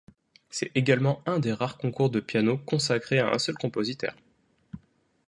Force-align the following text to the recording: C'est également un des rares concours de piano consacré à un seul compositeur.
C'est 0.49 0.71
également 0.73 1.21
un 1.27 1.37
des 1.37 1.53
rares 1.53 1.77
concours 1.77 2.09
de 2.09 2.19
piano 2.19 2.57
consacré 2.57 3.19
à 3.19 3.31
un 3.31 3.37
seul 3.37 3.53
compositeur. 3.53 4.15